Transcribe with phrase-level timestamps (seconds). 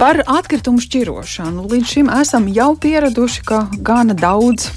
[0.00, 1.66] Par atkritumu šķirošanu.
[1.68, 4.70] Līdz šim esam jau pieraduši, ka gana daudz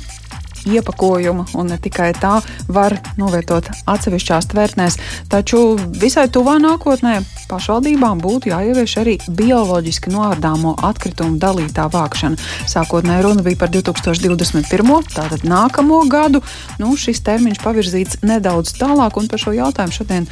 [0.70, 4.98] iepakojuma, un ne tikai tā var novietot atsevišķās tvertnēs,
[5.32, 5.64] taču
[6.00, 12.40] visai tuvā nākotnē pašvaldībām būtu jāievieš arī bioloģiski noārdāmo atkritumu dalītā vākšana.
[12.70, 14.94] Sākotnēji runa bija par 2021.
[15.14, 16.44] tātad nākamo gadu.
[16.82, 20.30] Nu, šis termiņš pavirzīts nedaudz tālāk, un par šo jautājumu šodien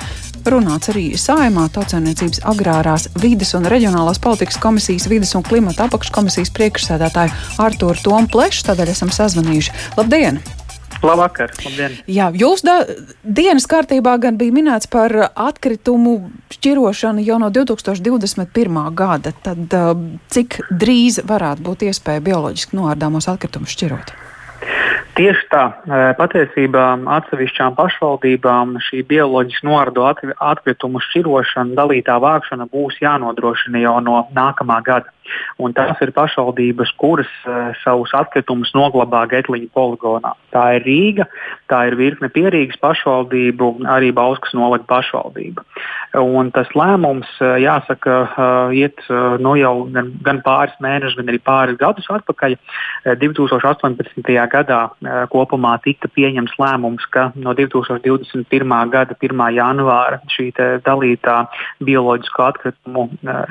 [0.48, 7.36] runāts arī Sājumā Tautsēmniecības agrārās vides un reģionālās politikas komisijas vides un klimata apakškomisijas priekšsēdētāju
[7.62, 9.77] Artūru Tomu Plešu, tādēļ esam sazvanījuši.
[10.00, 10.20] Labdien!
[11.02, 11.49] Labvakar!
[11.66, 11.95] Labdien.
[12.05, 12.75] Jā, jūs da,
[13.25, 16.17] dienas kārtībā gan bija minēts par atkritumu
[16.53, 18.81] šķirošanu jau no 2021.
[18.94, 19.34] gada.
[19.41, 19.73] Tad
[20.30, 24.13] cik drīz varētu būt iespēja bioloģiski noārdāmos atkritumus šķirot?
[25.21, 25.66] Tieši tā,
[26.17, 34.80] patiesībā atsevišķām pašvaldībām šī bioloģiski noārdo atkritumu šķirošana, dalītā vākšana būs jānodrošina jau no nākamā
[34.88, 35.13] gada.
[35.61, 40.33] Un tās ir pašvaldības, kuras uh, savus atkritumus noglabā Getliņa poligonā.
[40.52, 41.28] Tā ir Rīga,
[41.69, 45.61] tā ir virkne pierīgas pašvaldību, arī Bauskas novada pašvaldība.
[46.20, 49.00] Un tas lēmums, uh, jāsaka, uh, iet
[49.40, 52.58] nu jau gan, gan pāris mēnešus, gan arī pāris gadus atpakaļ.
[53.22, 54.28] 2018.
[54.52, 54.80] gadā
[55.31, 58.92] kopumā tika pieņemts lēmums, ka no 2021.
[58.94, 59.42] gada 1.
[59.56, 60.52] janvāra šī
[60.86, 61.38] dalītā
[61.81, 63.08] bioloģisko atkritumu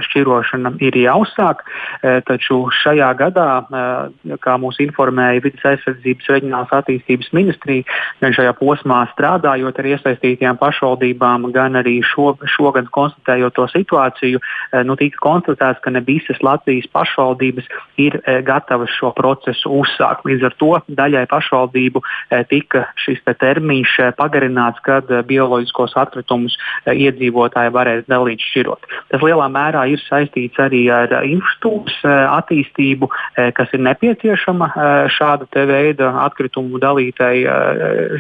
[0.07, 1.65] šķirošana ir jāuzsāk.
[2.29, 3.49] Taču šajā gadā,
[4.45, 7.87] kā mūs informēja Vides aizsardzības reģionālās attīstības ministrija,
[8.23, 14.41] gan šajā posmā strādājot ar iesaistītajām pašvaldībām, gan arī šo, šogad konstatējot to situāciju,
[14.87, 17.69] nu, tika konstatēts, ka ne visas Latvijas pašvaldības
[18.01, 20.27] ir gatavas šo procesu uzsākt.
[20.29, 22.03] Līdz ar to daļai pašvaldību
[22.51, 26.57] tika šis te termiņš pagarināts, kad bioloģiskos atkritumus
[26.91, 28.89] iedzīvotāji varēs dalīt šķirot.
[29.13, 32.01] Tas lielā mērā ir saistīts arī ar infrastruktūras
[32.41, 33.11] attīstību,
[33.57, 34.71] kas ir nepieciešama
[35.15, 37.35] šāda veida atkritumu dalītai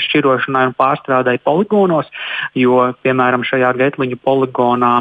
[0.07, 2.09] šķirošanai un pārstrādai poligonos,
[2.59, 4.93] jo, piemēram, šajā Getliņu poligonā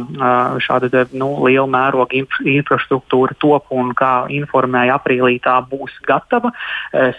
[0.63, 6.53] šāda nu, liela mēroga infrastruktūra top un, kā informēja aprīlī, tā būs gatava.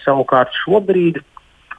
[0.05, 1.21] Savukārt šobrīd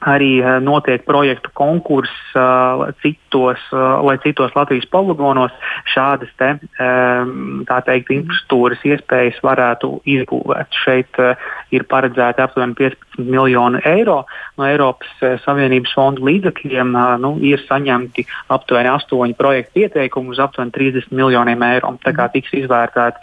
[0.09, 5.53] arī notiek projektu konkurss uh, citos, uh, lai citos Latvijas poligonos
[5.93, 6.49] šādas te,
[6.83, 10.75] um, teikt, infrastruktūras iespējas varētu izbūvēt.
[10.83, 11.39] Šeit uh,
[11.73, 14.23] ir paredzēti aptuveni 15 miljoni eiro
[14.57, 15.09] no Eiropas
[15.43, 16.95] Savienības fondu līdzekļiem.
[17.21, 21.93] Nu, ir saņemti aptuveni 8 projektu pieteikumu uz aptuveni 30 miljoniem eiro.
[22.03, 23.21] Tā kā tiks izvērtēti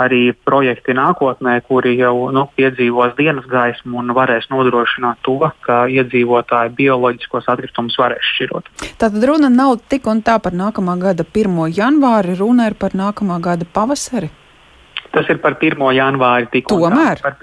[0.00, 6.19] arī projekti nākotnē, kuri jau nu, piedzīvos dienas gaismu un varēs nodrošināt to, ka iedzīvotāji
[6.24, 8.70] bioloģiskos atkritumus varēs šķirot.
[9.00, 11.56] Tātad runa nav tik un tā par nākamā gada 1.
[11.76, 14.30] janvāri, runa ir par nākamā gada pavasari.
[15.10, 15.80] Tas ir par 1.
[15.96, 16.62] janvāri.
[16.70, 17.18] Tomēr.
[17.22, 17.36] Par,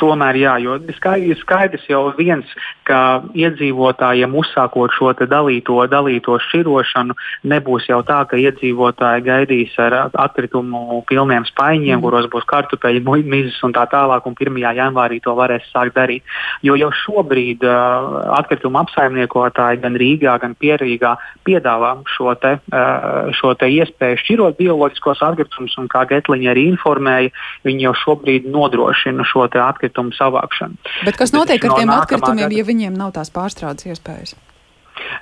[0.00, 2.48] tomēr, jā, jo ir skaidrs jau viens,
[2.88, 7.14] ka iedzīvotājiem uzsākot šo dalīto, dalīto šķirošanu,
[7.52, 12.02] nebūs jau tā, ka iedzīvotāji gaidīs ar atkritumu pilniem spaiņiem, mm.
[12.02, 14.58] kuros būs kartupeļi, mizas un tā tālāk, un 1.
[14.80, 16.26] janvārī to varēs sākt darīt.
[16.66, 21.14] Jo jau šobrīd uh, atkritumu apsaimniekotāji gan Rīgā, gan Pierīgā
[21.46, 27.11] piedāvā šo, te, uh, šo te iespēju šķirot bioloģiskos atkritumus, un kā Getliņa arī informē,
[27.12, 27.32] uzņēmēji,
[27.64, 30.76] viņi jau šobrīd nodrošina šo atkritumu savākšanu.
[31.04, 32.56] Bet kas notiek Bet ar tiem atkritumiem, gada...
[32.56, 34.34] ja viņiem nav tās pārstrādes iespējas?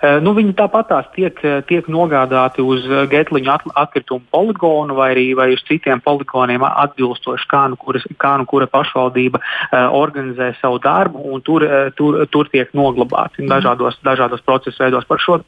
[0.03, 5.13] Eh, nu, viņi tāpat tās tiek, eh, tiek nogādāti uz eh, Getliņa atkritumu poligonu vai
[5.15, 10.53] arī vai uz citiem poligoniem atbilstoši, kā nu, kuras, kā nu kura pašvaldība uh, organizē
[10.61, 13.51] savu darbu, un tur, uh, tur, tur tiek noglabāti mm.
[13.51, 15.07] dažādos, dažādos procesu veidos.
[15.09, 15.39] Par šo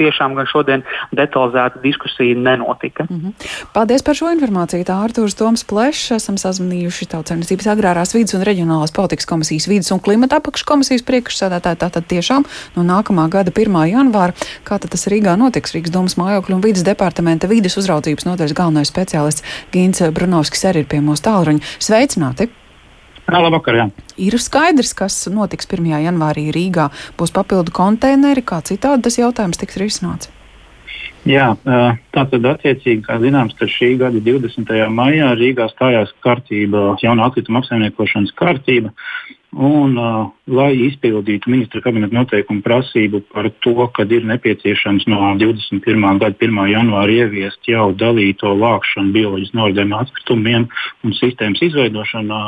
[0.00, 0.84] tiešām gan šodien
[1.16, 3.06] detalizēta diskusija nenotika.
[3.08, 3.48] Mm -hmm.
[3.74, 4.84] Paldies par šo informāciju.
[4.88, 10.00] Tā Artūrs Toms Plešs esam sazvanījuši Tautsēmniecības agrārās vidas un reģionālās politikas komisijas vidas un
[10.00, 11.82] klimata apakškomisijas priekšsēdētāji.
[11.84, 12.44] Tātad tiešām
[12.76, 14.32] no nākamā gada 1 janvāra.
[14.64, 15.74] Kā tas Rīgā notiks?
[15.74, 20.90] Rīgas domas mājokļu un vidas departamenta vidas uzraudzības nodaļas galvenais speciālists Gins Brunovskis arī ir
[20.90, 21.60] pie mūsu tālruņa.
[21.78, 22.59] Sveicināti!
[23.28, 23.86] Labvakar, jā.
[24.18, 25.86] Ir skaidrs, kas notiks 1.
[26.06, 26.88] janvārī Rīgā.
[27.18, 30.30] Būs papildu konteineri, kā citādi tas jautājums tiks risināts.
[31.28, 34.70] Jā, tā tad attiecīgi, kā zināms, šī gada 20.
[34.88, 38.94] maijā Rīgā stājās kārtība, jauna atkrituma apsaimniekošanas kārtība.
[39.50, 46.20] Un, uh, lai izpildītu ministra kabineta noteikumu prasību par to, ka ir nepieciešams no 21.
[46.22, 46.60] gada 1.
[46.70, 50.68] janvāra ieviest jau dalīto vākšanu bioloģiski noordēm atkritumiem
[51.02, 52.40] un sistēmas izveidošanā,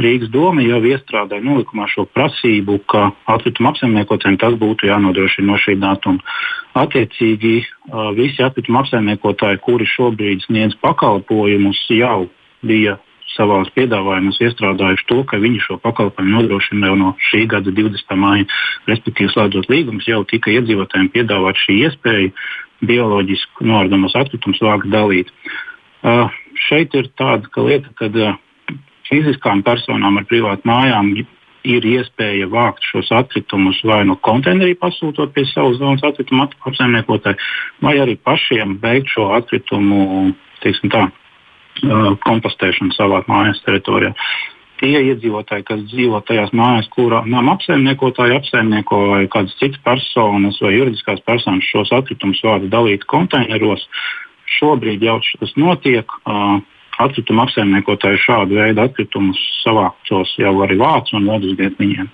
[0.00, 5.76] Rīgas doma jau iestrādāja nolikumā šo prasību, ka atkrituma apsaimniekotājiem tas būtu jānodrošina no šī
[5.82, 6.24] datuma.
[6.72, 7.58] Attiecīgi,
[7.92, 12.30] uh, visi atkrituma apsaimniekotāji, kuri šobrīd sniedz pakalpojumus, jau
[12.64, 12.96] bija
[13.32, 18.16] savās piedāvājumos iestrādājuši to, ka viņi šo pakalpojumu nodrošina jau no šī gada 20.
[18.20, 18.46] māja,
[18.90, 22.32] respektīvi slēdzot līgumus, jau tika iedzīvotājiem piedāvāt šī iespēja
[22.86, 25.30] bioloģiski noardamos atkritumus vākt dalīt.
[26.02, 26.26] Uh,
[26.68, 28.34] šeit ir tāda lieta, ka uh,
[29.08, 31.14] fiziskām personām ar privātu mājām
[31.62, 37.38] ir iespēja vākt šos atkritumus vai no konteinerī pasūtot pie savas zonas atkritumu apsaimniekotāja,
[37.84, 40.32] vai arī pašiem veikt šo atkritumu,
[40.62, 41.06] tā,
[41.80, 44.12] kompostēšanu savā mājas teritorijā.
[44.82, 51.22] Tie iedzīvotāji, kas dzīvo tajās mājās, kurām apsaimniekotāji apsaimnieko vai kādas citas personas vai juridiskās
[51.22, 53.86] personas šos atkritumus vāda dalīt konteineros,
[54.58, 56.18] šobrīd jau tas notiek.
[57.02, 62.10] Atkrituma apsaimniekotāji šādu veidu atkritumus savāktos jau arī vāc un ved uz vietņiem.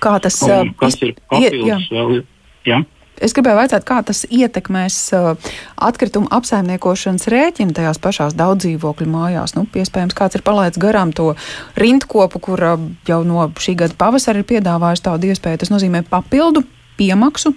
[0.00, 1.68] Kā tas un, ir papildus?
[1.68, 1.78] Jā.
[1.92, 2.24] Vēl,
[2.66, 2.80] ja?
[3.20, 9.56] Es gribēju jautāt, kā tas ietekmēs uh, atkritumu apsaimniekošanas rēķinu tajās pašās daudzdzīvokļu mājās.
[9.58, 11.34] Nu, iespējams, kāds ir palaidis garām to
[11.80, 15.64] rindkopu, kur uh, jau no šī gada pavasara ir piedāvājis tādu iespēju.
[15.64, 16.64] Tas nozīmē papildu
[17.00, 17.52] piemaksu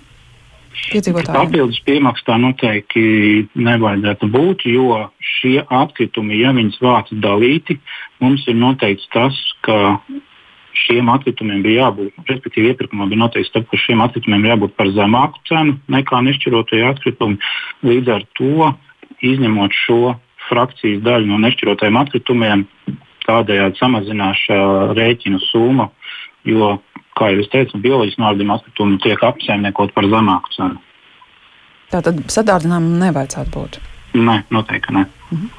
[1.38, 3.04] Papildus piemaksu tā noteikti
[3.54, 7.78] nevajadzētu būt, jo šie atkritumi, ja viņas vāc dalīti,
[8.24, 10.00] mums ir noteikts tas, ka
[10.78, 15.42] šiem atkritumiem bija jābūt, respektīvi, iepirkumā bija noteikts, tad, ka šiem atkritumiem jābūt par zemāku
[15.50, 17.40] cenu nekā nešķirotie atkritumi.
[17.86, 18.70] Līdz ar to,
[19.24, 20.16] izņemot šo
[20.50, 22.66] frakcijas daļu no nešķirotajiem atkritumiem,
[23.28, 24.42] tādējādi samazinās
[24.98, 25.88] rēķinu summu,
[26.50, 26.76] jo,
[27.18, 30.82] kā jau es teicu, bioloģiski noardījumi atkritumi tiek apsaimniekot par zemāku cenu.
[31.94, 33.84] Tātad sadārdinājumam nevajadzētu būt?
[34.18, 35.06] Nē, noteikti ne.
[35.32, 35.52] Mhm.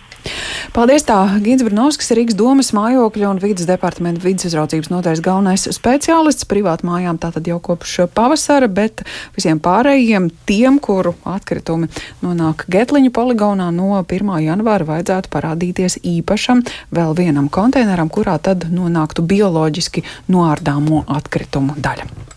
[0.75, 1.05] Paldies!
[1.07, 6.89] Tā Gins Brunovskis, Rīgas domas mājokļa un vidas departamenta vidas uzraudzības notais galvenais speciālists privātu
[6.89, 9.05] mājām tātad jau kopš pavasara, bet
[9.37, 11.87] visiem pārējiem tiem, kuru atkritumi
[12.27, 14.35] nonāk Getliņu poligonā no 1.
[14.49, 22.34] janvāra vajadzētu parādīties īpašam vēl vienam konteineram, kurā tad nonāktu bioloģiski noārdāmo atkritumu daļa.